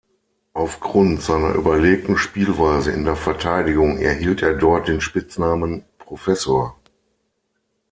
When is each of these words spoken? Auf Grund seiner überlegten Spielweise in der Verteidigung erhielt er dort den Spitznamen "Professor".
Auf 0.53 0.79
Grund 0.79 1.21
seiner 1.21 1.53
überlegten 1.53 2.17
Spielweise 2.17 2.89
in 2.91 3.05
der 3.05 3.15
Verteidigung 3.15 3.99
erhielt 3.99 4.41
er 4.41 4.55
dort 4.55 4.87
den 4.87 4.99
Spitznamen 4.99 5.85
"Professor". 5.99 6.75